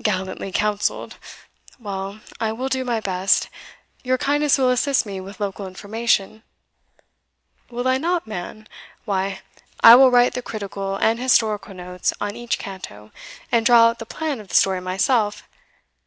"Gallantly 0.00 0.52
counselled! 0.52 1.16
Well, 1.78 2.20
I 2.40 2.50
will 2.50 2.70
do 2.70 2.82
my 2.82 2.98
best 2.98 3.50
your 4.02 4.16
kindness 4.16 4.56
will 4.56 4.70
assist 4.70 5.04
me 5.04 5.20
with 5.20 5.38
local 5.38 5.66
information." 5.66 6.42
"Will 7.68 7.86
I 7.86 7.98
not, 7.98 8.26
man? 8.26 8.68
why, 9.04 9.40
I 9.84 9.94
will 9.96 10.10
write 10.10 10.32
the 10.32 10.40
critical 10.40 10.96
and 10.96 11.20
historical 11.20 11.74
notes 11.74 12.14
on 12.22 12.36
each 12.36 12.58
canto, 12.58 13.12
and 13.52 13.66
draw 13.66 13.88
out 13.88 13.98
the 13.98 14.06
plan 14.06 14.40
of 14.40 14.48
the 14.48 14.54
story 14.54 14.80
myself. 14.80 15.42